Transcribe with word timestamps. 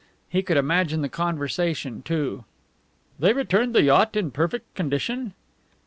He 0.29 0.41
could 0.41 0.57
imagine 0.57 1.03
the 1.03 1.09
conversation, 1.09 2.01
too. 2.01 2.43
"They 3.19 3.33
returned 3.33 3.75
the 3.75 3.83
yacht 3.83 4.15
in 4.15 4.31
perfect 4.31 4.73
condition?" 4.73 5.35